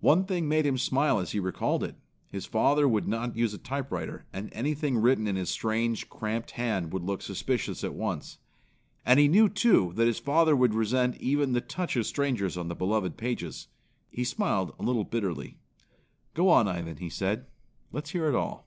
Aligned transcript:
One 0.00 0.24
thing 0.24 0.48
made 0.48 0.66
him 0.66 0.76
smile 0.76 1.20
as 1.20 1.30
he 1.30 1.38
recalled 1.38 1.84
it. 1.84 1.94
His 2.28 2.44
father 2.44 2.88
would 2.88 3.06
not 3.06 3.36
use 3.36 3.54
a 3.54 3.56
typewriter, 3.56 4.24
and 4.32 4.48
anything 4.52 4.98
written 4.98 5.28
in 5.28 5.36
his 5.36 5.48
strange, 5.48 6.08
cramped 6.08 6.50
hand 6.50 6.92
would 6.92 7.04
look 7.04 7.22
suspicions 7.22 7.84
at 7.84 7.94
once. 7.94 8.38
And 9.06 9.20
he 9.20 9.28
knew, 9.28 9.48
too, 9.48 9.92
that 9.94 10.08
his 10.08 10.18
father 10.18 10.56
would 10.56 10.74
resent 10.74 11.18
even 11.20 11.52
the 11.52 11.60
touch 11.60 11.94
of 11.94 12.04
strangers 12.04 12.56
on 12.56 12.66
the 12.66 12.74
beloved 12.74 13.16
pages. 13.16 13.68
He 14.10 14.24
smiled 14.24 14.74
a 14.76 14.82
little 14.82 15.04
bitterly. 15.04 15.56
"Go 16.34 16.48
on, 16.48 16.66
Ivan," 16.66 16.96
he 16.96 17.08
said. 17.08 17.46
"Let's 17.92 18.10
hear 18.10 18.26
it 18.26 18.34
all." 18.34 18.66